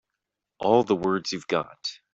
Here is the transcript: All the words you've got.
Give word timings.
All 0.57 0.83
the 0.83 0.95
words 0.95 1.31
you've 1.31 1.45
got. 1.45 1.99